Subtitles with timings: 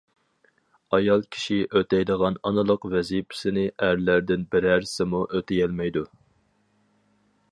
[0.97, 6.05] ئايال كىشى ئۆتەيدىغان ئانىلىق ۋەزىپىسىنى ئەرلەردىن بىرەرسىمۇ ئۆتىيەلمەيدۇ.